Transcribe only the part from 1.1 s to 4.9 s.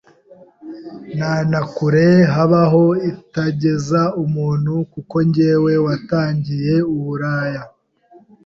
nta na kure habaho itageza umuntu